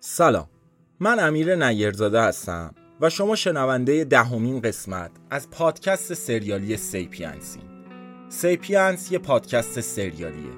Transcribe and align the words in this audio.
سلام. 0.00 0.48
من 1.00 1.20
امیر 1.20 1.54
نیرزاده 1.68 2.22
هستم 2.22 2.74
و 3.00 3.10
شما 3.10 3.36
شنونده 3.36 4.04
دهمین 4.04 4.60
قسمت 4.60 5.10
از 5.30 5.50
پادکست 5.50 6.14
سریالی 6.14 6.76
سیپینسین 6.76 7.62
سیپینس 8.28 9.12
یه 9.12 9.18
پادکست 9.18 9.80
سریالیه. 9.80 10.52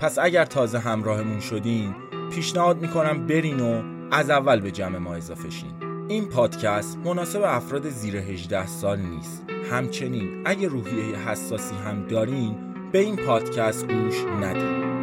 پس 0.00 0.18
اگر 0.18 0.44
تازه 0.44 0.78
همراهمون 0.78 1.40
شدین 1.40 1.94
پیشنهاد 2.34 2.80
می‌کنم 2.80 3.26
برین 3.26 3.60
و 3.60 3.82
از 4.12 4.30
اول 4.30 4.60
به 4.60 4.70
جمع 4.70 4.98
ما 4.98 5.14
اضافه 5.14 5.50
شین. 5.50 6.06
این 6.08 6.28
پادکست 6.28 6.98
مناسب 6.98 7.42
افراد 7.42 7.88
زیر 7.88 8.16
18 8.16 8.66
سال 8.66 8.98
نیست. 8.98 9.44
همچنین 9.70 10.42
اگه 10.46 10.68
روحیه 10.68 11.16
حساسی 11.16 11.74
هم 11.74 12.06
دارین 12.06 12.74
به 12.92 12.98
این 12.98 13.16
پادکست 13.16 13.86
گوش 13.86 14.24
ندید 14.24 14.99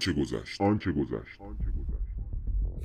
آنچه 0.00 0.12
گذشت. 0.12 0.60
آنچه 0.60 0.90
گذشت. 0.90 1.40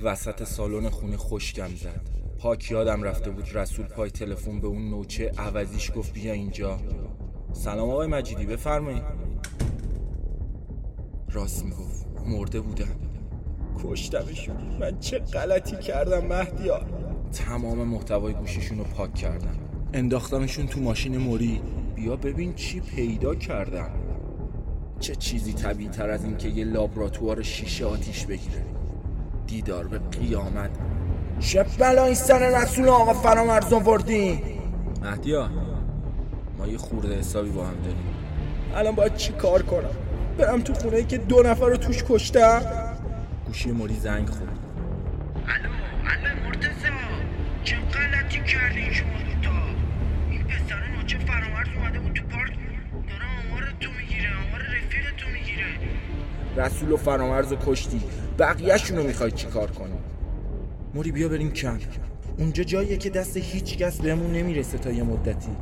وسط 0.02 0.44
سالن 0.44 0.88
خونه 0.88 1.16
خشکم 1.16 1.68
زد. 1.68 2.10
پاک 2.38 2.70
یادم 2.70 3.02
رفته 3.02 3.30
بود 3.30 3.56
رسول 3.56 3.86
پای 3.86 4.10
تلفن 4.10 4.60
به 4.60 4.66
اون 4.66 4.90
نوچه 4.90 5.32
عوضیش 5.38 5.92
گفت 5.96 6.12
بیا 6.12 6.32
اینجا. 6.32 6.80
سلام 7.52 7.90
آقای 7.90 8.06
مجیدی 8.06 8.46
بفرمایید. 8.46 9.02
راست 11.32 11.64
می‌گفت. 11.64 12.06
مرده 12.26 12.60
بودن 12.60 12.96
کشتمشون 13.84 14.78
من 14.80 14.98
چه 14.98 15.18
غلطی 15.18 15.76
کردم 15.76 16.26
مهدیار؟ 16.26 16.86
تمام 17.32 17.78
محتوای 17.88 18.34
گوشیشون 18.34 18.78
رو 18.78 18.84
پاک 18.84 19.14
کردم. 19.14 19.58
انداختمشون 19.92 20.66
تو 20.66 20.80
ماشین 20.80 21.16
موری. 21.16 21.60
بیا 21.94 22.16
ببین 22.16 22.54
چی 22.54 22.80
پیدا 22.80 23.34
کردم. 23.34 24.05
چه 25.00 25.14
چیزی 25.14 25.52
طبیعی 25.52 25.88
تر 25.88 26.10
از 26.10 26.24
این 26.24 26.36
که 26.36 26.48
یه 26.48 26.64
لابراتوار 26.64 27.42
شیشه 27.42 27.84
آتیش 27.86 28.26
بگیره؟ 28.26 28.62
دیدار 29.46 29.86
به 29.86 29.98
قیامت. 29.98 30.70
چه 31.40 31.66
بلایی 31.78 32.14
سر 32.14 32.62
رسول 32.62 32.88
آقا 32.88 33.12
فرامرز 33.12 33.72
آوردی؟ 33.72 34.42
مهدیا 35.02 35.50
ما 36.58 36.66
یه 36.66 36.78
خورده 36.78 37.18
حسابی 37.18 37.50
با 37.50 37.64
هم 37.66 37.74
داریم. 37.74 37.96
الان 38.74 38.94
باید 38.94 39.14
چی 39.16 39.32
کار 39.32 39.62
کنم؟ 39.62 39.90
برم 40.38 40.60
تو 40.60 40.74
خونه 40.74 41.02
که 41.04 41.18
دو 41.18 41.42
نفر 41.42 41.66
رو 41.66 41.76
توش 41.76 42.04
کشتم؟ 42.08 42.62
گوشی 43.46 43.72
موری 43.72 43.96
زنگ 43.96 44.28
خورد. 44.28 44.58
الو 45.48 45.68
الو 46.04 46.48
مرتزا 46.48 46.88
چه 47.64 47.76
غلطی 47.76 48.40
کردین 48.52 48.92
شما؟ 48.92 49.25
رسول 56.56 56.92
و 56.92 56.96
فرامرز 56.96 57.52
رو 57.52 57.58
کشتی. 57.66 58.00
بقیهشون 58.38 58.96
رو 58.96 59.02
می‌خوای 59.02 59.30
چی 59.30 59.46
کار 59.46 59.70
کنی؟ 59.70 59.98
موری 60.94 61.12
بیا 61.12 61.28
بریم 61.28 61.50
کمپ. 61.50 61.80
اونجا 62.38 62.64
جاییه 62.64 62.96
که 62.96 63.10
دست 63.10 63.36
هیچ 63.36 63.78
کس 63.78 64.00
بهمون 64.00 64.32
نمی‌رسه 64.32 64.78
تا 64.78 64.90
یه 64.90 65.02
مدتی. 65.02 65.56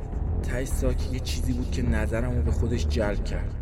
ته 0.50 0.67
ساک 0.67 1.12
یه 1.12 1.20
چیزی 1.20 1.53
بود 1.53 1.70
که 1.70 1.83
نظرمو 1.83 2.42
به 2.42 2.50
خودش 2.50 2.87
جلب 2.89 3.25
کرد. 3.25 3.55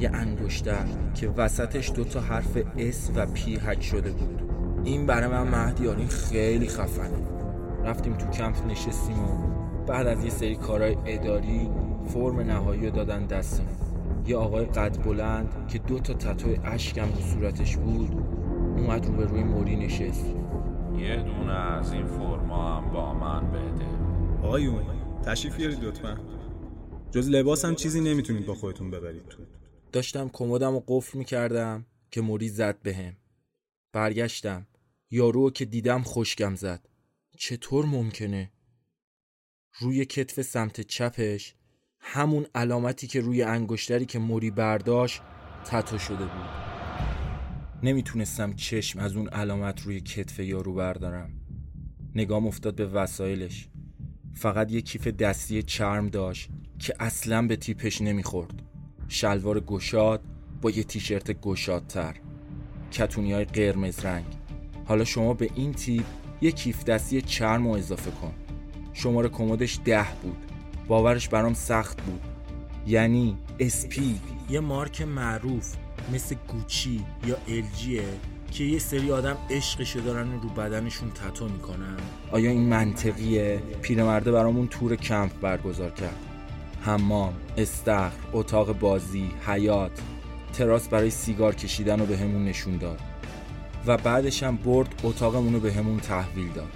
یه 0.00 0.10
انگشتر 0.14 0.84
که 1.14 1.28
وسطش 1.28 1.92
دوتا 1.94 2.20
حرف 2.20 2.58
اس 2.78 3.10
و 3.14 3.26
پی 3.26 3.56
حک 3.56 3.82
شده 3.82 4.10
بود. 4.10 4.42
این 4.84 5.06
برای 5.06 5.28
من 5.28 5.48
مهدیار 5.48 6.06
خیلی 6.06 6.68
خفنه 6.68 7.18
رفتیم 7.84 8.14
تو 8.14 8.26
کمپ 8.26 8.66
نشستیم 8.66 9.18
و 9.18 9.56
بعد 9.86 10.06
از 10.06 10.24
یه 10.24 10.30
سری 10.30 10.56
کارهای 10.56 10.96
اداری 11.06 11.70
فرم 12.08 12.40
نهایی 12.40 12.86
رو 12.86 12.90
دادن 12.90 13.26
دستمون. 13.26 13.85
یه 14.26 14.36
آقای 14.36 14.64
قد 14.64 15.04
بلند 15.04 15.68
که 15.68 15.78
دو 15.78 15.98
تا 15.98 16.14
تتوی 16.14 16.58
اشکم 16.64 17.12
رو 17.12 17.20
صورتش 17.20 17.76
بود 17.76 18.10
اومد 18.78 19.06
رو 19.06 19.12
به 19.12 19.24
روی 19.24 19.42
موری 19.44 19.76
نشست. 19.76 20.26
یه 20.98 21.16
دونه 21.16 21.52
از 21.52 21.92
این 21.92 22.06
فرما 22.06 22.76
هم 22.76 22.92
با 22.92 23.14
من 23.14 23.50
بده. 23.50 23.86
آقایون 24.46 24.84
تشریف 25.22 25.56
بیارید 25.56 25.84
لطفا. 25.84 26.20
جز 27.10 27.28
لباس 27.28 27.64
هم 27.64 27.74
چیزی 27.74 28.00
نمی‌تونید 28.00 28.46
با 28.46 28.54
خودتون 28.54 28.90
ببرید. 28.90 29.28
تو 29.28 29.42
داشتم 29.92 30.30
کمدم 30.32 30.74
و 30.74 30.82
قفل 30.88 31.18
می‌کردم 31.18 31.86
که 32.10 32.20
موری 32.20 32.48
زد 32.48 32.82
بهم. 32.82 33.16
برگشتم. 33.92 34.66
یارو 35.10 35.50
که 35.50 35.64
دیدم 35.64 36.02
خشکم 36.02 36.54
زد. 36.54 36.88
چطور 37.38 37.86
ممکنه؟ 37.86 38.50
روی 39.80 40.04
کتف 40.04 40.42
سمت 40.42 40.80
چپش 40.80 41.54
همون 42.08 42.46
علامتی 42.54 43.06
که 43.06 43.20
روی 43.20 43.42
انگشتری 43.42 44.06
که 44.06 44.18
موری 44.18 44.50
برداشت 44.50 45.22
تتو 45.64 45.98
شده 45.98 46.24
بود. 46.24 46.48
نمی‌تونستم 47.82 48.52
چشم 48.52 48.98
از 48.98 49.16
اون 49.16 49.28
علامت 49.28 49.82
روی 49.82 50.00
کتف 50.00 50.38
یارو 50.38 50.74
بردارم. 50.74 51.30
نگام 52.14 52.46
افتاد 52.46 52.74
به 52.74 52.86
وسایلش. 52.86 53.68
فقط 54.34 54.72
یه 54.72 54.80
کیف 54.80 55.06
دستی 55.08 55.62
چرم 55.62 56.08
داشت 56.08 56.50
که 56.78 56.94
اصلا 57.00 57.46
به 57.46 57.56
تیپش 57.56 58.00
نمی‌خورد. 58.02 58.62
شلوار 59.08 59.60
گشاد 59.60 60.22
با 60.62 60.70
یه 60.70 60.84
تیشرت 60.84 61.40
گشادتر. 61.40 62.16
کتونی 62.92 63.32
های 63.32 63.44
قرمز 63.44 64.04
رنگ. 64.04 64.26
حالا 64.84 65.04
شما 65.04 65.34
به 65.34 65.50
این 65.54 65.72
تیپ 65.72 66.04
یه 66.40 66.52
کیف 66.52 66.84
دستی 66.84 67.22
چرم 67.22 67.66
رو 67.66 67.72
اضافه 67.72 68.10
کن. 68.10 68.34
شماره 68.92 69.28
کمدش 69.28 69.78
ده 69.84 70.06
بود. 70.22 70.45
باورش 70.88 71.28
برام 71.28 71.54
سخت 71.54 72.02
بود. 72.02 72.20
یعنی 72.86 73.36
اسپی 73.58 74.20
یه 74.50 74.60
مارک 74.60 75.02
معروف 75.02 75.74
مثل 76.12 76.36
گوچی 76.48 77.04
یا 77.26 77.36
الجیه 77.48 78.04
که 78.50 78.64
یه 78.64 78.78
سری 78.78 79.12
آدم 79.12 79.36
عشقشو 79.50 80.00
دارن 80.00 80.28
و 80.28 80.40
رو 80.40 80.48
بدنشون 80.48 81.10
تتو 81.10 81.48
می‌کنن. 81.48 81.96
آیا 82.30 82.50
این 82.50 82.68
منطقیه؟ 82.68 83.62
پیرمرده 83.82 84.32
برامون 84.32 84.68
تور 84.68 84.96
کمپ 84.96 85.40
برگزار 85.40 85.90
کرد. 85.90 86.16
حمام، 86.82 87.34
استخر، 87.56 88.12
اتاق 88.32 88.78
بازی، 88.78 89.30
حیات 89.46 90.00
تراس 90.52 90.88
برای 90.88 91.10
سیگار 91.10 91.54
کشیدن 91.54 92.00
رو 92.00 92.06
به 92.06 92.16
همون 92.16 92.44
نشون 92.44 92.78
داد. 92.78 93.00
و 93.86 93.96
بعدش 93.96 94.42
هم 94.42 94.56
برد 94.56 95.00
اتاقمون 95.04 95.52
رو 95.52 95.60
به 95.60 95.72
همون 95.72 96.00
تحویل 96.00 96.48
داد. 96.52 96.72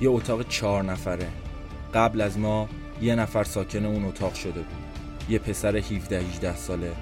یه 0.00 0.08
اتاق 0.08 0.48
چهار 0.48 0.82
نفره. 0.82 1.28
قبل 1.94 2.20
از 2.20 2.38
ما 2.38 2.68
یه 3.02 3.14
نفر 3.14 3.44
ساکن 3.44 3.84
اون 3.84 4.04
اتاق 4.04 4.34
شده 4.34 4.62
بود. 4.62 4.88
یه 5.28 5.38
پسر 5.38 5.76
17 5.76 6.20
18 6.20 6.56
ساله. 6.56 6.96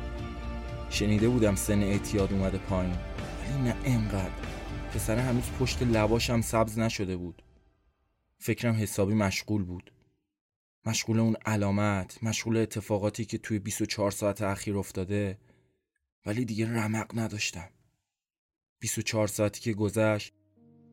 شنیده 0.91 1.29
بودم 1.29 1.55
سن 1.55 1.83
اعتیاد 1.83 2.33
اومده 2.33 2.59
پایین. 2.59 2.93
ولی 2.93 3.62
نه 3.62 3.77
انقدر 3.84 4.31
پسر 4.95 5.19
هنوز 5.19 5.51
پشت 5.61 5.83
لباشم 5.83 6.41
سبز 6.41 6.79
نشده 6.79 7.17
بود. 7.17 7.43
فکرم 8.39 8.75
حسابی 8.75 9.15
مشغول 9.15 9.65
بود. 9.65 9.93
مشغول 10.87 11.21
اون 11.21 11.37
علامت 11.47 12.25
مشغول 12.25 12.56
اتفاقاتی 12.56 13.25
که 13.25 13.39
توی 13.39 13.59
24 13.59 14.11
ساعت 14.11 14.43
اخیر 14.43 14.79
افتاده. 14.79 15.39
ولی 16.27 16.45
دیگه 16.45 16.73
رمق 16.73 17.19
نداشتم. 17.19 17.69
24 18.79 19.27
ساعتی 19.27 19.61
که 19.61 19.73
گذشت 19.73 20.33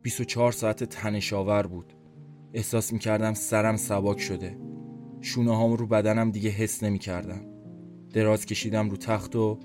24 0.02 0.52
ساعت 0.52 0.84
تنشاور 0.84 1.68
بود. 1.68 1.94
احساس 2.54 2.94
می‌کردم 2.94 3.34
سرم 3.34 3.78
سباک 3.78 4.20
شده. 4.22 4.73
شونه 5.26 5.56
هام 5.56 5.74
رو 5.74 5.88
بدنم 5.88 6.32
دیگه 6.32 6.50
حس 6.50 6.84
نمی‌کردم. 6.84 7.42
دراز 8.14 8.46
کشیدم 8.46 8.90
رو 8.90 8.98
تخت 8.98 9.36
و 9.36 9.60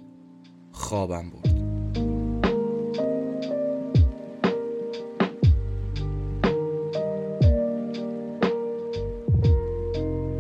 خوابم 0.72 1.30
برد. 1.30 1.58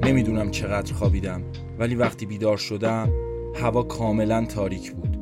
نمی‌دونم 0.04 0.50
چقدر 0.50 0.94
خوابیدم 0.94 1.42
ولی 1.78 1.94
وقتی 1.94 2.26
بیدار 2.26 2.56
شدم 2.56 3.12
هوا 3.54 3.82
کاملا 3.82 4.44
تاریک 4.44 4.92
بود. 4.92 5.18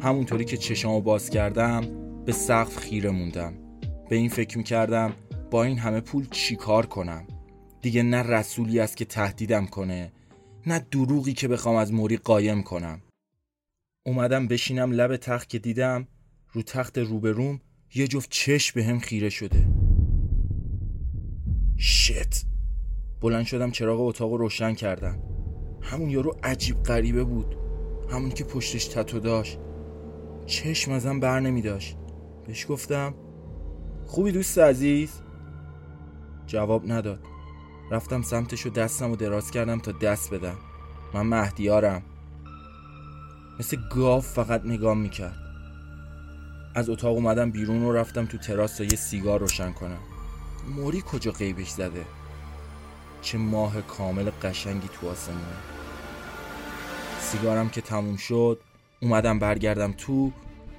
همونطوری 0.00 0.44
که 0.44 0.56
چشامو 0.56 1.00
باز 1.00 1.30
کردم 1.30 1.80
به 2.24 2.32
سقف 2.32 2.76
خیره 2.76 3.10
موندم. 3.10 3.54
به 4.08 4.16
این 4.16 4.28
فکر 4.28 4.58
می‌کردم 4.58 5.12
با 5.50 5.64
این 5.64 5.78
همه 5.78 6.00
پول 6.00 6.26
چیکار 6.30 6.86
کنم؟ 6.86 7.26
دیگه 7.82 8.02
نه 8.02 8.22
رسولی 8.22 8.80
است 8.80 8.96
که 8.96 9.04
تهدیدم 9.04 9.66
کنه 9.66 10.12
نه 10.66 10.78
دروغی 10.90 11.32
که 11.32 11.48
بخوام 11.48 11.76
از 11.76 11.92
موری 11.92 12.16
قایم 12.16 12.62
کنم. 12.62 13.02
اومدم 14.06 14.48
بشینم 14.48 14.92
لب 14.92 15.16
تخت 15.16 15.48
که 15.48 15.58
دیدم 15.58 16.08
رو 16.52 16.62
تخت 16.62 16.98
روبروم 16.98 17.60
یه 17.94 18.08
جفت 18.08 18.30
چشم 18.30 18.72
به 18.74 18.84
هم 18.84 18.98
خیره 18.98 19.28
شده. 19.28 19.66
شت! 21.76 22.44
بلند 23.20 23.44
شدم 23.44 23.70
چراغ 23.70 24.00
اتاق 24.00 24.30
رو 24.30 24.36
روشن 24.36 24.74
کردم. 24.74 25.18
همون 25.82 26.10
یارو 26.10 26.36
عجیب 26.42 26.82
غریبه 26.82 27.24
بود. 27.24 27.56
همون 28.10 28.30
که 28.30 28.44
پشتش 28.44 28.86
تتو 28.86 29.20
داشت. 29.20 29.58
چشم 30.46 30.92
ازم 30.92 31.20
بر 31.20 31.40
نمی 31.40 31.62
داشت. 31.62 31.96
بهش 32.46 32.66
گفتم 32.68 33.14
خوبی 34.06 34.32
دوست 34.32 34.58
عزیز؟ 34.58 35.10
جواب 36.46 36.92
نداد. 36.92 37.35
رفتم 37.90 38.22
سمتش 38.22 38.66
و 38.66 38.70
دستم 38.70 39.10
و 39.10 39.16
دراز 39.16 39.50
کردم 39.50 39.78
تا 39.78 39.92
دست 39.92 40.34
بدم. 40.34 40.56
من 41.14 41.22
مهدیارم. 41.22 42.02
مثل 43.60 43.76
گاو 43.90 44.20
فقط 44.20 44.62
نگاه 44.64 44.94
می‌کرد. 44.94 45.36
از 46.74 46.90
اتاق 46.90 47.14
اومدم 47.14 47.50
بیرون 47.50 47.82
و 47.82 47.92
رفتم 47.92 48.26
تو 48.26 48.38
تراس 48.38 48.76
تا 48.76 48.84
یه 48.84 48.96
سیگار 48.96 49.40
روشن 49.40 49.72
کنم. 49.72 49.98
موری 50.76 51.02
کجا 51.06 51.32
قیبش 51.32 51.70
زده؟ 51.70 52.04
چه 53.22 53.38
ماه 53.38 53.80
کامل 53.80 54.30
قشنگی 54.42 54.88
تو 54.88 55.08
آسمونه. 55.08 55.40
سیگارم 57.20 57.68
که 57.68 57.80
تموم 57.80 58.16
شد 58.16 58.60
اومدم 59.00 59.38
برگردم 59.38 59.92
تو 59.92 60.32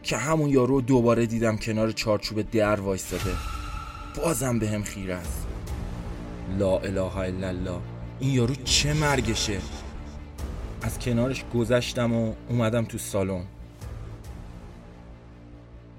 که 0.04 0.18
همون 0.18 0.50
یارو 0.50 0.68
رو 0.68 0.82
دوباره 0.82 1.26
دیدم 1.26 1.58
کنار 1.58 1.92
چارچوب 1.92 2.42
در 2.42 2.80
وایستاده. 2.80 3.32
بازم 4.16 4.60
به 4.60 4.70
هم 4.70 4.84
خیره 4.84 5.16
است. 5.16 5.47
لا 6.48 6.80
اله 6.80 7.18
الا 7.18 7.48
الله. 7.48 7.82
این 8.20 8.34
یارو 8.34 8.56
چه 8.56 8.94
مرگشه؟ 8.94 9.62
از 10.82 11.00
کنارش 11.00 11.46
گذشتم 11.54 12.14
و 12.14 12.34
اومدم 12.50 12.86
تو 12.86 12.98
سالن. 12.98 13.46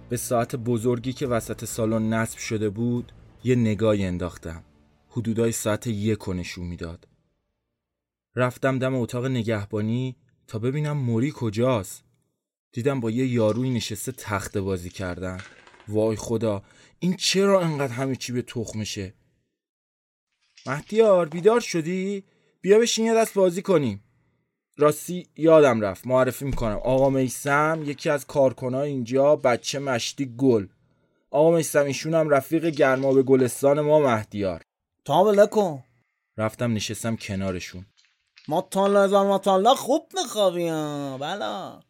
به 0.08 0.16
ساعت 0.16 0.56
بزرگی 0.56 1.12
که 1.12 1.26
وسط 1.26 1.64
سالن 1.64 2.12
نصب 2.14 2.38
شده 2.38 2.70
بود 2.70 3.12
یه 3.44 3.54
نگاهی 3.54 4.04
انداختم. 4.04 4.64
حدودای 5.08 5.52
ساعت 5.52 5.86
یک 5.86 6.28
و 6.28 6.32
نشون 6.32 6.66
می‌داد. 6.66 7.08
رفتم 8.36 8.78
دم 8.78 8.94
اتاق 8.94 9.26
نگهبانی 9.26 10.16
تا 10.46 10.58
ببینم 10.58 10.96
موری 10.96 11.32
کجاست. 11.36 12.04
دیدم 12.72 13.00
با 13.00 13.10
یه 13.10 13.26
یاروی 13.26 13.70
نشسته 13.70 14.12
تخت 14.12 14.58
بازی 14.58 14.90
کردن. 14.90 15.38
وای 15.88 16.16
خدا 16.16 16.62
این 16.98 17.16
چرا 17.16 17.60
انقدر 17.60 17.92
همه 17.92 18.16
چی 18.16 18.32
به 18.32 18.42
تخمشه؟ 18.42 19.14
مهدیار 20.68 21.28
بیدار 21.28 21.60
شدی؟ 21.60 22.24
بیا 22.60 22.78
بشین 22.78 23.06
یه 23.06 23.14
دست 23.14 23.34
بازی 23.34 23.62
کنیم. 23.62 24.04
راستی 24.76 25.26
یادم 25.36 25.80
رفت. 25.80 26.06
معرفی 26.06 26.44
می‌کنم. 26.44 26.76
آقا 26.76 27.10
میسم 27.10 27.82
یکی 27.84 28.10
از 28.10 28.26
کارکنای 28.26 28.90
اینجا 28.90 29.36
بچه 29.36 29.78
مشتی 29.78 30.34
گل. 30.36 30.66
آقا 31.30 31.56
میسم 31.56 31.84
ایشون 31.84 32.14
هم 32.14 32.30
رفیق 32.30 32.66
گرما 32.66 33.12
به 33.12 33.22
گلستان 33.22 33.80
ما 33.80 34.00
مهدیار. 34.00 34.62
تابله 35.04 35.46
کن 35.46 35.84
رفتم 36.36 36.72
نشستم 36.72 37.16
کنارشون. 37.16 37.86
مطالعه 38.48 39.08
زن 39.08 39.26
مطالعه 39.26 39.74
خوب 39.74 40.12
میخوابیم. 40.14 41.18
بلا 41.18 41.80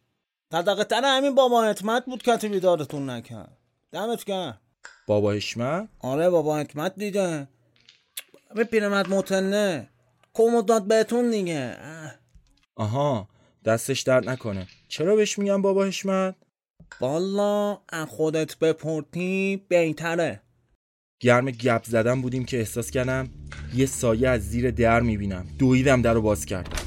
تدقه 0.51 0.83
تر 0.83 1.01
همین 1.05 1.35
بابا 1.35 1.63
حکمت 1.63 2.05
بود 2.05 2.23
کتی 2.23 2.47
بیدارتون 2.47 3.09
نکرد. 3.09 3.57
دمت 3.91 4.23
گرم. 4.25 4.61
بابا 5.07 5.31
حشمت؟ 5.31 5.89
آره 5.99 6.29
بابا 6.29 6.59
حکمت 6.59 6.95
دیگه 6.95 7.47
به 8.55 8.63
پیرمرد 8.63 9.09
متنه. 9.09 9.89
کمدات 10.33 10.85
بهتون 10.85 11.31
دیگه. 11.31 11.75
اه. 11.79 12.11
آها 12.75 13.29
دستش 13.65 14.01
درد 14.01 14.29
نکنه. 14.29 14.67
چرا 14.87 15.15
بهش 15.15 15.39
میگم 15.39 15.61
بابا 15.61 15.85
حشمت؟ 15.85 16.35
والا 17.01 17.77
از 17.89 18.07
خودت 18.07 18.57
بپرتی 18.57 19.65
بهتره. 19.67 20.41
گرم 21.21 21.51
گپ 21.51 21.83
زدن 21.85 22.21
بودیم 22.21 22.45
که 22.45 22.57
احساس 22.57 22.91
کردم 22.91 23.29
یه 23.75 23.85
سایه 23.85 24.29
از 24.29 24.41
زیر 24.41 24.71
در 24.71 25.01
می‌بینم. 25.01 25.45
دویدم 25.59 26.01
در 26.01 26.13
رو 26.13 26.21
باز 26.21 26.45
کردم 26.45 26.79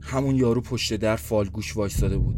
همون 0.00 0.36
یارو 0.36 0.60
پشت 0.60 0.96
در 0.96 1.16
فالگوش 1.16 1.76
وایستاده 1.76 2.18
بود. 2.18 2.36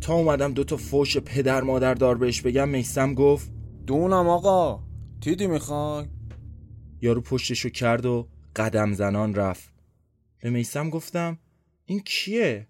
تا 0.00 0.14
اومدم 0.14 0.52
دوتا 0.52 0.76
فوش 0.76 1.18
پدر 1.18 1.60
مادر 1.60 1.94
دار 1.94 2.18
بهش 2.18 2.40
بگم 2.40 2.68
میسم 2.68 3.14
گفت 3.14 3.50
دونم 3.86 4.28
آقا. 4.28 4.82
تیدی 5.20 5.46
می‌خوای؟ 5.46 6.06
یارو 7.02 7.20
پشتشو 7.20 7.68
کرد 7.68 8.06
و 8.06 8.28
قدم 8.56 8.92
زنان 8.92 9.34
رفت. 9.34 9.72
به 10.42 10.50
میسم 10.50 10.90
گفتم 10.90 11.38
این 11.86 12.00
کیه؟ 12.00 12.66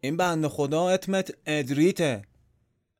این 0.00 0.16
بنده 0.16 0.48
خدا 0.48 0.88
اتمت 0.88 1.34
ادریته. 1.46 2.22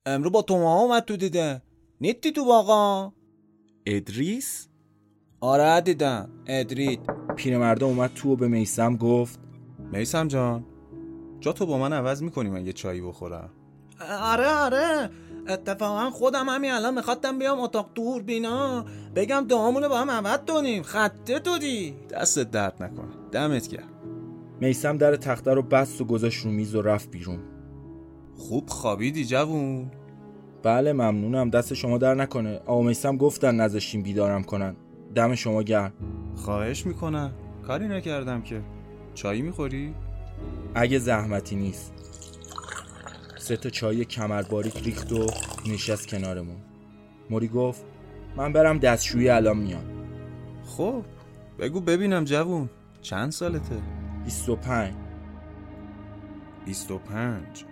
امرو 0.07 0.31
با 0.31 0.43
تو 0.43 0.55
اومد 0.55 1.05
تو 1.05 1.17
دیده. 1.17 1.63
نیتی 2.01 2.33
تو 2.33 2.45
باقا 2.45 3.13
ادریس؟ 3.87 4.69
آره 5.41 5.81
دیدم 5.81 6.31
ادریت 6.47 6.99
پیرمرده 7.37 7.85
اومد 7.85 8.15
تو 8.15 8.33
و 8.33 8.37
به 8.37 8.49
میسم 8.49 8.97
گفت 8.97 9.41
میسم 9.93 10.29
جان 10.29 10.67
جا 11.41 11.53
تو 11.53 11.67
با 11.67 11.79
من 11.79 11.93
عوض 11.93 12.23
می‌کنی 12.23 12.51
من 12.51 12.67
یه 12.67 12.73
چایی 12.73 13.01
بخورم؟ 13.01 13.51
آره 14.21 14.49
آره. 14.49 15.11
اتفاقا 15.49 16.11
خودم 16.11 16.49
همین 16.49 16.71
الان 16.71 16.95
می‌خواستم 16.95 17.39
بیام 17.39 17.61
اتاق 17.61 17.91
دور 17.95 18.23
بینا. 18.23 18.85
بگم 19.15 19.45
دعامونو 19.49 19.89
با 19.89 19.99
هم 19.99 20.11
عوض 20.11 20.39
کنیم. 20.49 20.83
خطه 20.83 21.39
تو 21.39 21.59
دی 21.59 21.95
دستت 22.11 22.51
درد 22.51 22.83
نکنه. 22.83 23.09
دمت 23.33 23.69
گرم. 23.69 23.89
میسم 24.61 24.99
در 24.99 25.17
تخته 25.17 25.55
رو 25.55 25.63
بست 25.63 26.01
و 26.01 26.05
گذاشت 26.05 26.45
رو 26.45 26.51
میز 26.51 26.75
و 26.75 26.83
رفت 26.83 27.11
بیرون. 27.11 27.39
خوب 28.37 28.69
خوابیدی 28.69 29.25
جوون. 29.25 29.91
بله 30.63 30.93
ممنونم. 30.93 31.51
دست 31.51 31.75
شما 31.75 31.99
در 31.99 32.15
نکنه. 32.15 32.61
آقا 32.67 32.83
میسم 32.83 33.17
گفتن 33.17 33.55
نذاشتیم 33.55 34.03
بیدارم 34.03 34.45
کنن. 34.45 34.77
دم 35.15 35.35
شما 35.35 35.63
گرم. 35.63 35.93
خواهش 36.37 36.87
می‌کنم. 36.87 37.33
کاری 37.67 37.89
نکردم 37.89 38.43
که. 38.43 38.61
چایی 39.15 39.43
می‌خوری؟ 39.43 39.95
اگه 40.75 40.99
زحمتی 40.99 41.57
نیست. 41.57 41.93
سه 43.45 43.57
تا 43.57 43.71
چای 43.71 44.05
کمر 44.05 44.43
باریک 44.43 44.77
ریخت 44.85 45.13
و 45.13 45.27
نشست 45.67 46.09
کنارمون. 46.09 46.57
موری 47.31 47.49
گفت 47.49 47.85
من 48.37 48.53
برم 48.53 48.79
دستشویی 48.79 49.29
الان 49.29 49.57
میام. 49.57 49.85
خب 50.65 51.05
بگو 51.59 51.81
ببینم 51.81 52.25
جوون 52.25 52.71
چند 53.03 53.33
سالته؟ 53.33 53.83
25 54.25 54.95
25 56.65 57.65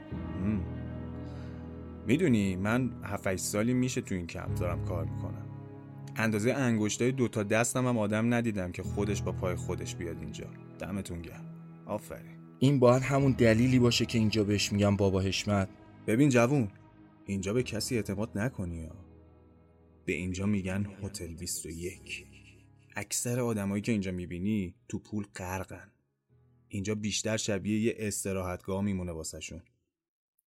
می‌دونی 2.06 2.56
من 2.56 2.90
7 3.04 3.36
سالی 3.36 3.74
میشه 3.74 4.00
تو 4.00 4.14
این 4.14 4.26
کمپ 4.26 4.54
دارم 4.54 4.84
کار 4.84 5.04
می‌کنم. 5.04 5.46
اندازه 6.16 6.52
انگشتای 6.52 7.12
دوتا 7.12 7.42
دستم 7.42 7.86
هم 7.86 7.98
آدم 7.98 8.34
ندیدم 8.34 8.72
که 8.72 8.82
خودش 8.82 9.22
با 9.22 9.32
پای 9.32 9.54
خودش 9.54 9.96
بیاد 9.96 10.16
اینجا. 10.20 10.46
دمتون 10.78 11.22
گرم. 11.22 11.44
آفرین. 11.86 12.31
این 12.62 12.78
باید 12.78 13.02
همون 13.02 13.32
دلیلی 13.32 13.78
باشه 13.78 14.06
که 14.06 14.18
اینجا 14.18 14.44
بهش 14.44 14.72
میگم 14.72 14.96
بابا 14.96 15.20
حشمت. 15.20 15.68
ببین 16.06 16.28
جوون 16.28 16.68
اینجا 17.26 17.52
به 17.52 17.62
کسی 17.62 17.96
اعتماد 17.96 18.38
نکنی 18.38 18.76
یا 18.76 18.96
به 20.04 20.12
اینجا 20.12 20.46
میگن 20.46 20.86
هتل 21.02 21.34
21 21.34 22.26
اکثر 22.96 23.40
آدمایی 23.40 23.82
که 23.82 23.92
اینجا 23.92 24.12
می‌بینی 24.12 24.74
تو 24.88 24.98
پول 24.98 25.24
غرقن. 25.36 25.92
اینجا 26.68 26.94
بیشتر 26.94 27.36
شبیه 27.36 27.80
یه 27.80 27.94
استراحتگاه 27.98 28.82
میمونه 28.82 29.12
واسهشون. 29.12 29.62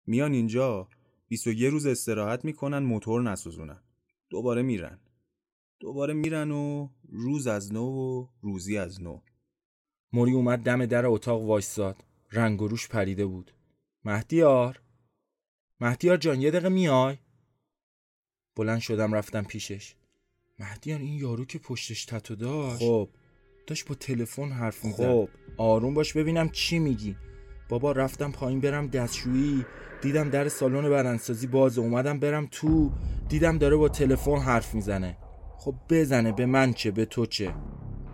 میان 0.06 0.32
اینجا 0.32 0.88
21 1.28 1.70
روز 1.70 1.86
استراحت 1.86 2.44
می‌کنن 2.44 2.78
موتور 2.78 3.22
نسوزونن. 3.22 3.82
دوباره 4.30 4.62
میرن. 4.62 5.00
دوباره 5.80 6.14
میرن 6.14 6.50
و 6.50 6.88
روز 7.08 7.46
از 7.46 7.72
نو 7.72 7.84
و 7.84 8.26
روزی 8.40 8.78
از 8.78 9.02
نو. 9.02 9.20
موری 10.12 10.32
اومد 10.32 10.58
دم 10.58 10.86
در 10.86 11.06
اتاق 11.06 11.42
وایستاد. 11.42 11.96
رنگ 12.32 12.62
و 12.62 12.68
روش 12.68 12.88
پریده 12.88 13.26
بود. 13.26 13.50
مهدیار؟ 14.04 14.80
مهدیار 15.80 16.16
جان 16.16 16.40
یه 16.40 16.50
دقیقه 16.50 16.68
میای؟ 16.68 17.16
بلند 18.56 18.78
شدم 18.78 19.14
رفتم 19.14 19.42
پیشش. 19.44 19.94
مهدیار 20.58 21.00
این 21.00 21.14
یارو 21.14 21.44
که 21.44 21.58
پشتش 21.58 22.04
تتو 22.04 22.34
داشت. 22.34 22.78
خب. 22.78 23.08
داشت 23.66 23.88
با 23.88 23.94
تلفن 23.94 24.48
حرف 24.48 24.84
می‌زد. 24.84 25.02
خب. 25.02 25.28
آروم 25.56 25.94
باش 25.94 26.12
ببینم 26.12 26.48
چی 26.48 26.78
میگی. 26.78 27.16
بابا 27.68 27.92
رفتم 27.92 28.32
پایین 28.32 28.60
برم 28.60 28.86
دستشویی. 28.86 29.66
دیدم 30.02 30.30
در 30.30 30.48
سالن 30.48 30.90
بدنسازی 30.90 31.46
بازه 31.46 31.80
اومدم 31.80 32.18
برم 32.18 32.48
تو. 32.50 32.92
دیدم 33.28 33.58
داره 33.58 33.76
با 33.76 33.88
تلفن 33.88 34.38
حرف 34.38 34.74
می‌زنه. 34.74 35.16
خب 35.58 35.74
بزنه 35.88 36.32
به 36.32 36.46
من 36.46 36.72
چه 36.72 36.90
به 36.90 37.04
تو 37.04 37.26
چه؟ 37.26 37.54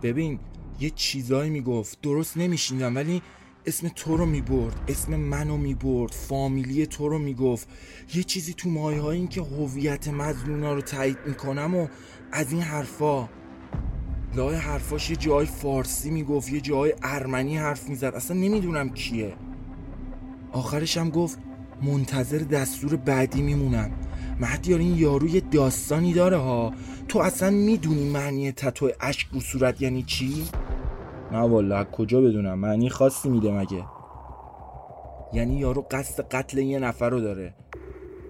ببین 0.03 0.41
یه 0.81 0.91
چیزایی 0.91 1.51
می‌گفت. 1.51 1.99
درست 2.03 2.37
نمیشیندم 2.37 2.97
ولی 2.97 3.23
اسم 3.67 3.89
تو 3.89 4.17
رو 4.17 4.27
می‌برد. 4.27 4.81
اسم 4.89 5.17
منو 5.17 5.57
می‌برد. 5.57 6.13
فامیلی 6.13 6.87
تو 6.87 7.09
رو 7.09 7.19
می‌گفت. 7.19 7.69
یه 8.15 8.23
چیزی 8.23 8.55
تو 8.55 8.71
مایه 8.71 9.01
های 9.01 9.17
این 9.19 9.29
که 9.29 9.41
هویت 9.41 10.09
مزنونا 10.09 10.75
رو 10.75 10.81
تایید 10.81 11.19
می‌کنم 11.27 11.75
و 11.75 11.87
از 12.33 12.53
این 12.53 12.63
حرفا. 12.63 13.29
لای 14.35 14.57
حرفاش 14.57 15.11
یه 15.11 15.17
جای 15.17 15.47
فارسی 15.47 16.11
می‌گفت 16.11 16.53
یه 16.53 16.61
جای 16.61 16.95
ارمنی 17.03 17.57
حرف 17.57 17.89
می‌زد. 17.89 18.13
اصلا 18.15 18.37
نمی‌دونم 18.37 18.89
کیه. 18.89 19.33
آخرش 20.53 20.97
هم 20.97 21.11
گفت 21.11 21.39
منتظر 21.83 22.39
دستور 22.39 22.97
بعدی 22.97 23.43
میمونم. 23.43 23.91
مهدیار 24.41 24.81
این 24.81 24.97
یارو 24.97 25.29
یه 25.29 25.41
داستانی 25.41 26.13
داره 26.13 26.37
ها. 26.37 26.73
تو 27.09 27.19
اصلا 27.19 27.51
می‌دونی 27.51 28.11
معنی 28.11 28.53
تتو 28.53 28.91
اشک 29.01 29.29
رو 29.33 29.41
صورت 29.41 29.83
یعنی 29.83 30.03
چی؟ 30.03 30.45
نه 31.33 31.39
والا 31.39 31.85
کجا 31.85 32.21
بدونم؟ 32.21 32.59
معنی 32.59 32.91
خاصی 32.91 33.29
میده 33.29 33.53
مگه. 33.53 33.85
یعنی 35.33 35.55
یارو 35.55 35.87
قصد 35.91 36.25
قتل 36.29 36.59
یه 36.59 36.79
نفر 36.79 37.11
رو 37.11 37.21
داره. 37.21 37.55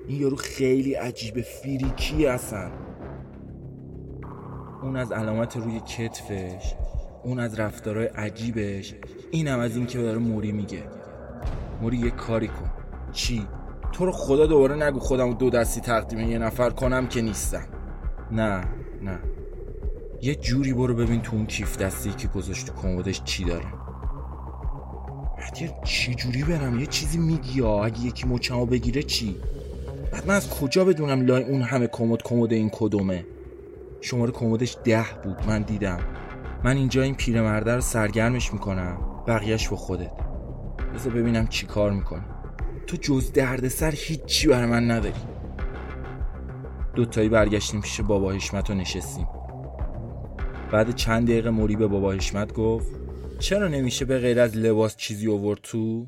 این 0.09 0.21
یارو 0.21 0.37
خیلی 0.37 0.94
عجیبه 0.94 1.42
فریکیه 1.42 2.30
اصلا. 2.30 2.71
اون 4.82 4.97
از 4.97 5.12
علامت 5.12 5.56
روی 5.56 5.80
کتفش 5.80 6.75
اون 7.25 7.38
از 7.38 7.61
رفتارهای 7.61 8.06
عجیبش 8.06 8.94
اینم 9.30 9.59
از 9.59 9.76
این 9.76 9.87
که 9.87 9.99
داره 9.99 10.18
موری 10.18 10.52
میگه. 10.52 10.82
موری 11.80 11.97
یه 11.97 12.11
کاری 12.11 12.49
کن. 12.49 12.71
چی؟ 13.12 13.47
تو 13.92 14.06
رو 14.06 14.12
خدا 14.12 14.47
دوباره 14.47 14.75
نگو 14.75 14.99
خودم 14.99 15.32
دو 15.32 15.50
دستی 15.50 15.80
تقدیم 15.80 16.21
یه 16.21 16.38
نفر 16.38 16.71
کنم 16.71 17.06
که 17.06 17.23
نیستم. 17.23 17.66
نه 18.30 18.64
نه. 19.02 19.32
یه 20.25 20.35
جوری 20.35 20.73
برو 20.73 20.95
ببین 20.95 21.21
تو 21.21 21.37
اون 21.37 21.47
کیف 21.47 21.79
دستی 21.79 22.11
که 22.11 22.29
گذاشت 22.29 22.67
تو 22.67 22.73
کمدش 22.73 23.23
چی 23.25 23.45
داره. 23.45 23.67
مهدی 25.38 25.71
چی 25.85 26.14
جوری 26.14 26.45
برم؟ 26.45 26.81
یه 26.81 26.87
چیزی 26.87 27.19
میگی 27.19 27.59
یا 27.59 27.85
اگه 27.85 28.00
یکی 28.00 28.26
مچمو 28.26 28.67
بگیره 28.67 29.02
چی؟ 29.02 29.37
بعد 30.12 30.26
من 30.26 30.35
از 30.35 30.50
کجا 30.50 30.85
بدونم 30.85 31.26
لای 31.26 31.45
اون 31.45 31.62
همه 31.62 31.87
کمد 31.87 32.23
کمد 32.23 32.52
این 32.52 32.71
کدومه؟ 32.73 33.25
شماره 34.00 34.33
کمدش 34.33 34.76
ده 34.85 35.07
بود 35.25 35.37
من 35.47 35.62
دیدم. 35.62 36.00
من 36.64 36.76
اینجا 36.76 37.02
این 37.02 37.14
پیرمرده 37.14 37.75
رو 37.75 37.81
سرگرمش 37.81 38.52
می‌کنم. 38.52 38.99
بقیهش 39.26 39.69
با 39.69 39.76
خودت. 39.76 40.12
بذار 40.95 41.12
ببینم 41.12 41.47
چی 41.47 41.67
کار 41.67 41.93
می‌کنی 41.93 42.25
تو 42.87 42.97
جز 42.97 43.33
دردسر 43.33 43.93
هیچی 43.97 44.49
برای 44.49 44.67
من 44.67 44.91
نداری. 44.91 45.21
دوتایی 46.95 47.29
برگشتیم 47.29 47.81
پیش 47.81 48.00
بابا 48.00 48.33
حشمت 48.33 48.71
و 48.71 48.75
نشستیم. 48.75 49.26
بعد 50.73 50.95
چند 50.95 51.29
دقیقه 51.29 51.50
موری 51.50 51.76
به 51.76 51.87
بابا 51.87 52.12
حشمت 52.12 52.52
گفت 52.52 52.91
چرا 53.38 53.69
نمیشه 53.69 54.05
به 54.05 54.19
غیر 54.19 54.41
از 54.41 54.57
لباس 54.57 54.97
چیزی 54.97 55.31
آورد 55.31 55.61
تو؟ 55.61 56.07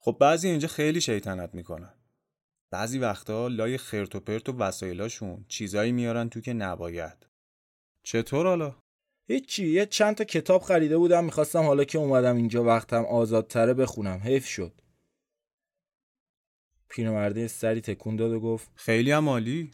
خب 0.00 0.16
بعضی 0.20 0.48
اینجا 0.48 0.68
خیلی 0.68 1.00
شیطنت 1.00 1.54
می‌کنن. 1.54 1.94
بعضی 2.70 2.98
وقتا 2.98 3.48
لای 3.48 3.78
خرت 3.78 4.14
و 4.14 4.20
پرت 4.20 4.48
و 4.48 4.52
وسایلاشون 4.52 5.44
چیزایی 5.48 5.92
میارن 5.92 6.28
تو 6.28 6.40
که 6.40 6.52
نباید. 6.52 7.26
چطور 8.02 8.46
حالا؟ 8.46 8.76
هیچی 9.28 9.66
یه 9.68 9.86
چند 9.86 10.14
تا 10.14 10.24
کتاب 10.24 10.62
خریده 10.62 10.98
بودم 10.98 11.24
می‌خواستم 11.24 11.62
حالا 11.62 11.84
که 11.84 11.98
اومدم 11.98 12.36
اینجا 12.36 12.64
وقتم 12.64 13.04
آزادتره 13.04 13.74
بخونم. 13.74 14.20
حیف 14.24 14.46
شد. 14.46 14.80
پیرمرده 16.88 17.48
سری 17.48 17.80
تکون 17.80 18.16
داد 18.16 18.32
و 18.32 18.40
گفت 18.40 18.70
خیلی 18.74 19.10
هم 19.10 19.28
عالی. 19.28 19.70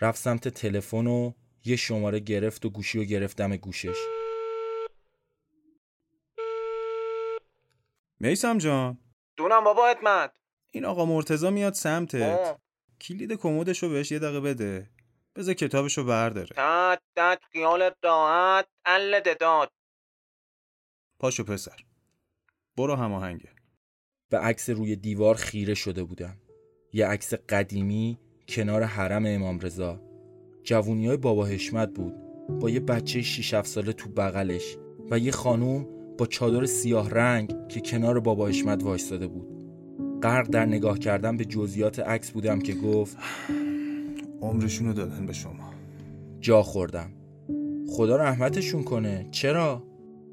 رفت 0.00 0.18
سمت 0.18 0.48
تلفن 0.48 1.06
و 1.06 1.32
یه 1.64 1.76
شماره 1.76 2.18
گرفت 2.20 2.66
و 2.66 2.70
گوشی 2.70 2.98
رو 2.98 3.04
گرفتم 3.04 3.56
گوشش. 3.56 3.96
میسم 8.20 8.58
جان. 8.58 8.98
دونم 9.36 9.64
بابا 9.64 9.86
اتمت 9.86 10.32
این 10.70 10.84
آقا 10.84 11.04
مرتزا 11.04 11.50
میاد 11.50 11.72
سمتت. 11.72 12.38
آه. 12.38 12.58
کلید 13.00 13.32
کمدشو 13.32 13.88
بهش 13.88 14.12
یه 14.12 14.18
دقیقه 14.18 14.40
بده. 14.40 14.90
بذار 15.36 15.54
کتابشو 15.54 16.04
برداره. 16.04 16.48
تد 16.56 17.02
تد 17.16 17.40
خیالت 17.52 17.96
راحت. 18.02 18.66
ال 18.86 19.20
داد 19.20 19.72
پاشو 21.18 21.44
پسر. 21.44 21.76
برو 22.76 22.94
هماهنگه. 22.94 23.50
به 24.28 24.38
عکس 24.38 24.70
روی 24.70 24.96
دیوار 24.96 25.34
خیره 25.34 25.74
شده 25.74 26.04
بودم 26.04 26.36
یه 26.92 27.06
عکس 27.06 27.34
قدیمی 27.34 28.18
کنار 28.48 28.82
حرم 28.82 29.26
امام 29.26 29.60
رضا. 29.60 30.09
جوونی 30.62 31.06
های 31.06 31.16
بابا 31.16 31.44
حشمت 31.44 31.94
بود. 31.94 32.14
با 32.60 32.70
یه 32.70 32.80
بچه 32.80 33.22
6 33.22 33.54
7 33.54 33.68
ساله 33.68 33.92
تو 33.92 34.10
بغلش 34.10 34.76
و 35.10 35.18
یه 35.18 35.32
خانوم 35.32 35.86
با 36.18 36.26
چادر 36.26 36.66
سیاه 36.66 37.10
رنگ 37.10 37.68
که 37.68 37.80
کنار 37.80 38.20
بابا 38.20 38.46
حشمت 38.46 38.84
وایستاده 38.84 39.26
بود. 39.26 39.46
غرق 40.22 40.48
در 40.48 40.66
نگاه 40.66 40.98
کردن 40.98 41.36
به 41.36 41.44
جزئیات 41.44 41.98
عکس 41.98 42.30
بودم 42.30 42.58
که 42.58 42.74
گفت 42.74 43.16
عمرشونو 44.42 44.92
دادن 44.92 45.26
به 45.26 45.32
شما. 45.32 45.70
جا 46.40 46.62
خوردم. 46.62 47.10
خدا 47.88 48.16
رحمتشون 48.16 48.82
کنه. 48.82 49.28
چرا؟ 49.30 49.82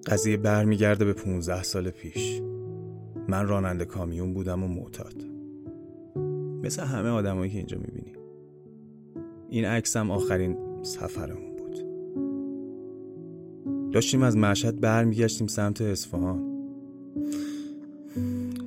قضیه 0.08 0.38
برمیگرده 0.38 1.06
به 1.06 1.14
15 1.14 1.64
سال 1.64 1.90
پیش. 1.90 2.42
من 3.28 3.48
راننده 3.48 3.86
کامیون 3.86 4.34
بودم 4.34 4.64
و 4.64 4.68
معتاد. 4.68 5.24
مثل 6.64 6.84
همه 6.84 7.10
آدمایی 7.10 7.52
که 7.52 7.58
اینجا 7.58 7.78
می‌بینی. 7.78 8.17
این 9.50 9.66
عکسم 9.66 10.12
آخرین 10.12 10.58
سفرمون 10.84 11.56
بود. 11.58 11.84
داشتیم 13.92 14.24
از 14.24 14.38
مشهد 14.38 14.82
برمیگشتیم 14.82 15.48
سمت 15.48 15.82
اصفهان. 15.82 16.58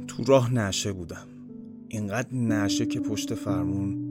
تو 0.09 0.25
راه 0.25 0.55
نشه 0.55 0.93
بودم. 0.93 1.27
اینقدر 1.89 2.35
نشه 2.35 2.87
که 2.87 3.01
پشت 3.01 3.35
فرمون 3.35 4.07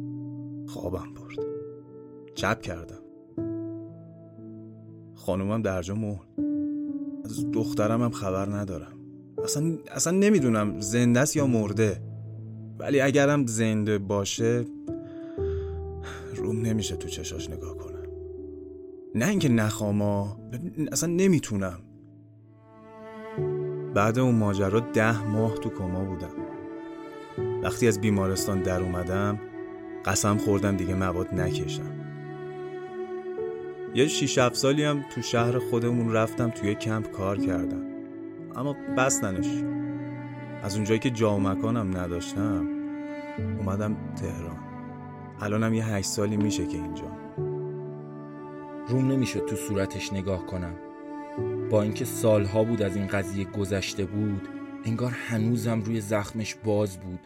خوابم 0.67 1.07
برد. 1.13 1.45
چپ 2.35 2.61
کردم. 2.61 2.99
خانومم 5.15 5.61
درجا 5.61 5.95
مرد. 5.95 6.27
از 7.25 7.51
دخترم 7.51 8.01
هم 8.01 8.11
خبر 8.11 8.45
ندارم. 8.45 8.93
اصلا, 9.43 9.77
اصلا 9.91 10.17
نمی‌دونم 10.17 10.79
زنده 10.79 11.19
است 11.19 11.35
یا 11.35 11.47
مرده. 11.47 12.01
ولی 12.79 13.01
اگرم 13.01 13.45
زنده 13.45 13.97
باشه 13.97 14.65
روم 16.39 16.61
نمیشه 16.61 16.95
تو 16.95 17.09
چشاش 17.09 17.49
نگاه 17.49 17.77
کنم. 17.77 18.03
نه 19.15 19.27
اینکه 19.27 19.49
نخواما 19.49 20.39
اصلا 20.91 21.09
نمی‌تونم. 21.09 21.79
بعد 23.93 24.19
اون 24.19 24.35
ماجرا 24.35 24.79
ده 24.79 25.23
ماه 25.23 25.55
تو 25.55 25.69
کما 25.69 26.05
بودم. 26.05 26.31
وقتی 27.63 27.87
از 27.87 28.01
بیمارستان 28.01 28.61
در 28.61 28.81
اومدم 28.81 29.39
قسم 30.05 30.37
خوردم 30.37 30.77
دیگه 30.77 30.95
مواد 30.95 31.33
نکشم. 31.33 31.99
یه 33.95 34.07
شیش 34.07 34.37
هفت 34.37 34.55
سالی 34.55 34.83
هم 34.83 35.05
تو 35.15 35.21
شهر 35.21 35.59
خودمون 35.59 36.13
رفتم 36.13 36.49
توی 36.49 36.75
کمپ 36.75 37.11
کار 37.11 37.37
کردم. 37.37 37.85
اما 38.55 38.75
بستنش 38.97 39.63
از 40.63 40.75
اونجایی 40.75 40.99
که 40.99 41.09
جا 41.09 41.35
و 41.35 41.39
مکانم 41.39 41.97
نداشتم 41.97 42.67
اومدم 43.59 43.97
تهران. 44.15 44.68
الانم 45.41 45.73
یه 45.73 45.85
هشت 45.85 46.09
سالی 46.09 46.37
میشه 46.37 46.67
که 46.67 46.77
اینجا. 46.77 47.11
روم 48.87 49.11
نمی‌شد 49.11 49.45
تو 49.45 49.55
صورتش 49.55 50.13
نگاه 50.13 50.45
کنم. 50.45 50.75
با 51.69 51.81
اینکه 51.81 52.05
سالها 52.05 52.63
بود 52.63 52.81
از 52.81 52.95
این 52.95 53.07
قضیه 53.07 53.45
گذشته 53.45 54.05
بود 54.05 54.47
انگار 54.85 55.11
هنوزم 55.11 55.81
روی 55.81 56.01
زخمش 56.01 56.55
باز 56.55 56.97
بود. 56.97 57.19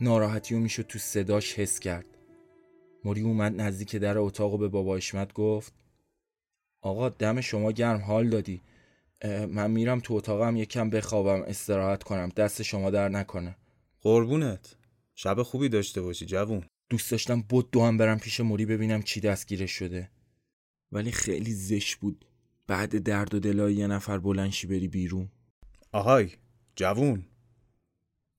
ناراحتی 0.00 0.54
رو 0.54 0.60
می‌شد 0.60 0.82
تو 0.82 0.98
صداش 0.98 1.58
حس 1.58 1.80
کرد. 1.80 2.06
موری 3.04 3.22
اومد 3.22 3.60
نزدیک 3.60 3.96
در 3.96 4.18
اتاق 4.18 4.54
و 4.54 4.58
به 4.58 4.68
بابا 4.68 4.96
اشمت 4.96 5.32
گفت 5.32 5.74
آقا 6.82 7.08
دم 7.08 7.40
شما 7.40 7.72
گرم 7.72 8.00
حال 8.00 8.28
دادی. 8.28 8.62
من 9.48 9.70
میرم 9.70 10.00
تو 10.00 10.14
اتاقم 10.14 10.56
یکم 10.56 10.90
بخوابم 10.90 11.42
استراحت 11.42 12.02
کنم 12.02 12.28
دست 12.28 12.62
شما 12.62 12.90
در 12.90 13.08
نکنه. 13.08 13.56
قربونت. 14.02 14.76
شب 15.14 15.42
خوبی 15.42 15.68
داشته 15.68 16.02
باشی 16.02 16.26
جوون. 16.26 16.64
دوست 16.90 17.10
داشتم 17.10 17.42
بود 17.42 17.70
دو 17.70 17.82
هم 17.82 17.96
برم 17.96 18.18
پیش 18.18 18.40
موری 18.40 18.66
ببینم 18.66 19.02
چی 19.02 19.20
دستگیرش 19.20 19.70
شده. 19.70 20.10
ولی 20.92 21.12
خیلی 21.12 21.52
زش 21.52 21.96
بود. 21.96 22.24
بعد 22.66 22.98
درد 22.98 23.34
و 23.34 23.40
دلای 23.40 23.74
یه 23.74 23.86
نفر 23.86 24.18
بلنشی 24.18 24.66
بری 24.66 24.88
بیرون. 24.88 25.28
آهای 25.92 26.30
جوون. 26.76 27.24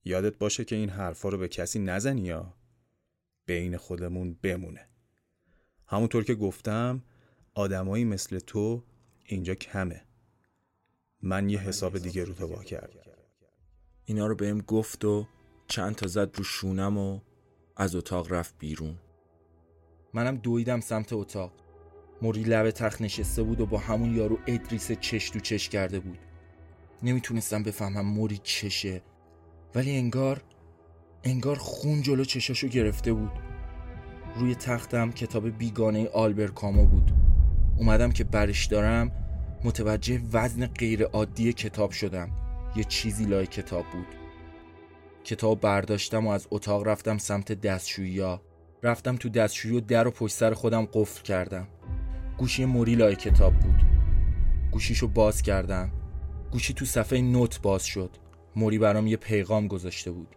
یادت 0.04 0.38
باشه 0.38 0.64
که 0.64 0.76
این 0.76 0.88
حرفا 0.88 1.28
رو 1.28 1.38
به 1.38 1.48
کسی 1.48 1.78
نزنی 1.78 2.20
یا؟ 2.20 2.54
بین 3.46 3.76
خودمون 3.76 4.36
بمونه. 4.42 4.88
همونطور 5.86 6.24
که 6.24 6.34
گفتم 6.34 7.02
آدمایی 7.54 8.04
مثل 8.04 8.38
تو 8.38 8.82
اینجا 9.24 9.54
کمه. 9.54 10.02
من 11.22 11.50
یه 11.50 11.58
حساب 11.58 11.98
دیگه 11.98 12.24
رو 12.24 12.34
وا 12.34 12.64
کردم. 12.64 13.00
اینا 14.04 14.26
رو 14.26 14.34
بهم 14.34 14.60
گفت 14.60 15.04
و 15.04 15.26
چند 15.68 15.94
تا 15.94 16.06
زد 16.06 16.36
رو 16.36 16.44
شونم 16.44 16.98
و 16.98 17.20
از 17.82 17.96
اتاق 17.96 18.32
رفت 18.32 18.54
بیرون. 18.58 18.98
منم 20.14 20.36
دویدم 20.36 20.80
سمت 20.80 21.12
اتاق. 21.12 21.52
موری 22.22 22.42
لب 22.42 22.70
تخت 22.70 23.02
نشسته 23.02 23.42
بود 23.42 23.60
و 23.60 23.66
با 23.66 23.78
همون 23.78 24.16
یارو 24.16 24.38
ادریس 24.46 24.92
چش 24.92 25.30
تو 25.30 25.40
چش 25.40 25.68
کرده 25.68 26.00
بود. 26.00 26.18
نمی‌تونستم 27.02 27.62
بفهمم 27.62 28.06
موری 28.06 28.40
چشه. 28.42 29.02
ولی 29.74 29.96
انگار 29.96 30.42
انگار 31.24 31.56
خون 31.56 32.02
جلو 32.02 32.24
چشاشو 32.24 32.68
گرفته 32.68 33.12
بود. 33.12 33.32
روی 34.36 34.54
تختم 34.54 35.12
کتاب 35.12 35.48
بیگانه 35.48 36.08
آلبر 36.08 36.46
کامو 36.46 36.86
بود. 36.86 37.12
اومدم 37.78 38.12
که 38.12 38.24
برش 38.24 38.66
دارم 38.66 39.12
متوجه 39.64 40.20
وزن 40.32 40.66
غیر 40.66 41.04
عادی 41.04 41.52
کتاب 41.52 41.90
شدم. 41.90 42.30
یه 42.76 42.84
چیزی 42.84 43.24
لای 43.24 43.46
کتاب 43.46 43.84
بود. 43.92 44.21
کتاب 45.24 45.60
برداشتم 45.60 46.26
و 46.26 46.30
از 46.30 46.46
اتاق 46.50 46.88
رفتم 46.88 47.18
سمت 47.18 47.52
دستشویی 47.52 48.38
رفتم 48.82 49.16
تو 49.16 49.28
دستشویی 49.28 49.76
و 49.76 49.80
در 49.80 50.08
و 50.08 50.10
پشت 50.10 50.34
سر 50.34 50.54
خودم 50.54 50.88
قفل 50.92 51.22
کردم. 51.22 51.68
گوشی 52.38 52.64
موری 52.64 52.94
لای 52.94 53.16
کتاب 53.16 53.54
بود. 53.54 53.80
گوشیشو 54.70 55.08
باز 55.08 55.42
کردم. 55.42 55.92
گوشی 56.50 56.74
تو 56.74 56.84
صفحه 56.84 57.20
نوت 57.20 57.62
باز 57.62 57.84
شد. 57.84 58.10
موری 58.56 58.78
برام 58.78 59.06
یه 59.06 59.16
پیغام 59.16 59.66
گذاشته 59.66 60.10
بود. 60.10 60.36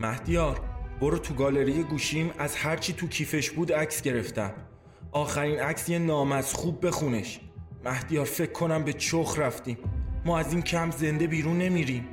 مهدیار 0.00 0.60
برو 1.00 1.18
تو 1.18 1.34
گالری 1.34 1.82
گوشیم 1.82 2.30
از 2.38 2.56
هرچی 2.56 2.92
تو 2.92 3.08
کیفش 3.08 3.50
بود 3.50 3.72
عکس 3.72 4.02
گرفتم. 4.02 4.52
آخرین 5.12 5.60
عکس 5.60 5.88
یه 5.88 5.98
نام 5.98 6.32
از 6.32 6.54
خوب 6.54 6.86
بخونش. 6.86 7.40
مهدیار 7.84 8.24
فکر 8.24 8.52
کنم 8.52 8.84
به 8.84 8.92
چخ 8.92 9.38
رفتیم. 9.38 9.78
ما 10.24 10.38
از 10.38 10.52
این 10.52 10.62
کم 10.62 10.90
زنده 10.90 11.26
بیرون 11.26 11.58
نمیریم. 11.58 12.04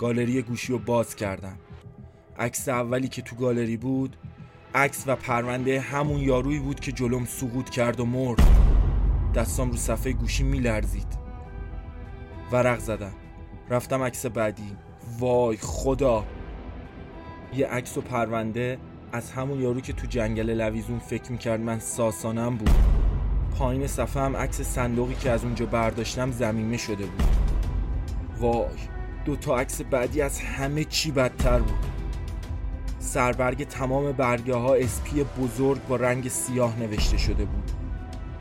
گالری 0.00 0.42
گوشی 0.42 0.72
رو 0.72 0.78
باز 0.78 1.16
کردم. 1.16 1.56
عکس 2.38 2.68
اولی 2.68 3.08
که 3.08 3.22
تو 3.22 3.36
گالری 3.36 3.76
بود 3.76 4.16
عکس 4.74 5.04
و 5.06 5.16
پرونده 5.16 5.80
همون 5.80 6.20
یارویی 6.20 6.58
بود 6.58 6.80
که 6.80 6.92
جلوم 6.92 7.24
سقوط 7.24 7.70
کرد 7.70 8.00
و 8.00 8.06
مرد. 8.06 8.40
دستام 9.34 9.70
رو 9.70 9.76
صفحه 9.76 10.12
گوشی 10.12 10.42
میلرزید. 10.42 11.18
ورق 12.52 12.78
زدم. 12.78 13.12
رفتم 13.70 14.02
عکس 14.02 14.26
بعدی. 14.26 14.76
وای 15.18 15.56
خدا! 15.56 16.24
یه 17.54 17.66
عکس 17.66 17.98
و 17.98 18.00
پرونده 18.00 18.78
از 19.12 19.32
همون 19.32 19.60
یارو 19.60 19.80
که 19.80 19.92
تو 19.92 20.06
جنگل 20.06 20.50
لویزون 20.50 20.98
فکر 20.98 21.32
می‌کرد 21.32 21.60
من 21.60 21.78
ساسانم 21.78 22.56
بود. 22.56 22.70
پایین 23.58 23.86
صفحه 23.86 24.22
هم 24.22 24.36
عکس 24.36 24.60
صندوقی 24.60 25.14
که 25.14 25.30
از 25.30 25.44
اونجا 25.44 25.66
برداشتم 25.66 26.30
زمینه 26.30 26.76
شده 26.76 27.06
بود. 27.06 27.22
وای. 28.38 28.89
دو 29.24 29.36
تا 29.36 29.56
عکس 29.56 29.82
بعدی 29.82 30.22
از 30.22 30.40
همه 30.40 30.84
چی 30.84 31.10
بدتر 31.10 31.58
بود. 31.58 31.86
سربرگ 32.98 33.64
تمام 33.64 34.12
برگه 34.12 34.54
ها 34.54 34.74
اسپی 34.74 35.24
بزرگ 35.24 35.86
با 35.86 35.96
رنگ 35.96 36.28
سیاه 36.28 36.78
نوشته 36.78 37.16
شده 37.16 37.44
بود. 37.44 37.70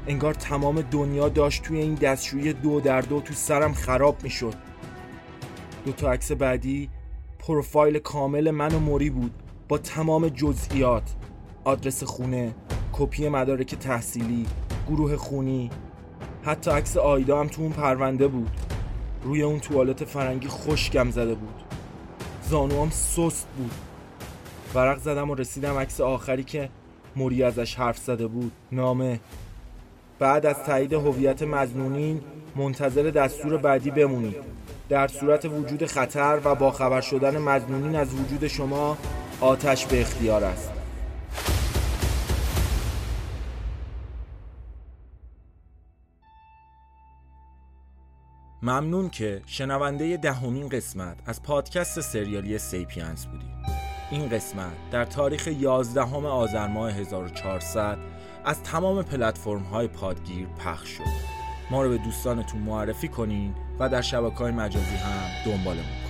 انگار 0.07 0.33
تمام 0.33 0.81
دنیا 0.81 1.29
داشت 1.29 1.63
توی 1.63 1.79
این 1.79 1.95
دستشویی 1.95 2.53
دو 2.53 2.79
در 2.79 3.01
دو 3.01 3.21
تو 3.21 3.33
سرم 3.33 3.73
خراب 3.73 4.23
می‌شد. 4.23 4.53
دو 5.85 5.91
تا 5.91 6.11
عکس 6.11 6.31
بعدی 6.31 6.89
پروفایل 7.39 7.99
کامل 7.99 8.51
من 8.51 8.75
و 8.75 8.79
موری 8.79 9.09
بود 9.09 9.31
با 9.67 9.77
تمام 9.77 10.29
جزئیات. 10.29 11.15
آدرس 11.63 12.03
خونه 12.03 12.55
کپی 12.91 13.29
مدارک 13.29 13.75
تحصیلی 13.75 14.45
گروه 14.87 15.15
خونی 15.15 15.69
حتی 16.43 16.71
عکس 16.71 16.97
آیدا 16.97 17.39
هم 17.39 17.47
تو 17.47 17.61
اون 17.61 17.71
پرونده 17.71 18.27
بود. 18.27 18.51
روی 19.23 19.41
اون 19.41 19.59
توالت 19.59 20.03
فرنگی 20.05 20.47
خشکم 20.47 21.11
زده 21.11 21.35
بود. 21.35 21.63
زانوام 22.43 22.89
سست 22.89 23.47
بود. 23.57 23.71
ورق 24.75 24.97
زدم 24.97 25.29
و 25.29 25.35
رسیدم 25.35 25.77
عکس 25.77 26.01
آخری 26.01 26.43
که 26.43 26.69
موری 27.15 27.43
ازش 27.43 27.75
حرف 27.75 27.97
زده 27.97 28.27
بود. 28.27 28.51
نامه. 28.71 29.19
بعد 30.19 30.45
از 30.45 30.63
تایید 30.63 30.93
هویت 30.93 31.43
مزنونین 31.43 32.21
منتظر 32.55 33.03
دستور 33.03 33.57
بعدی 33.57 33.91
بمونید 33.91 34.35
در 34.89 35.07
صورت 35.07 35.45
وجود 35.45 35.85
خطر 35.85 36.39
و 36.43 36.55
با 36.55 36.71
خبر 36.71 37.01
شدن 37.01 37.37
مزنونین 37.37 37.95
از 37.95 38.13
وجود 38.13 38.47
شما 38.47 38.97
آتش 39.41 39.85
به 39.85 40.01
اختیار 40.01 40.43
است. 40.43 40.78
ممنون 48.61 49.09
که 49.09 49.41
شنونده 49.45 50.17
دهمین 50.17 50.69
قسمت 50.69 51.17
از 51.25 51.43
پادکست 51.43 52.01
سریالی 52.01 52.57
سیپینس 52.57 53.25
بودید. 53.25 53.49
این 54.11 54.29
قسمت 54.29 54.89
در 54.91 55.05
تاریخ 55.05 55.47
11 55.47 56.01
آذر 56.27 56.67
ماه 56.67 56.91
1400 56.91 57.97
از 58.45 58.63
تمام 58.63 59.03
پلتفرم 59.03 59.63
های 59.63 59.87
پادگیر 59.87 60.47
پخش 60.47 60.89
شد. 60.89 61.03
ما 61.71 61.83
رو 61.83 61.89
به 61.89 61.97
دوستانتون 61.97 62.61
معرفی 62.61 63.07
کنین 63.07 63.55
و 63.79 63.89
در 63.89 64.01
شبکه 64.01 64.35
های 64.35 64.51
مجازی 64.51 64.95
هم 64.95 65.45
دنبالمون 65.45 65.83
کنین. 65.83 66.08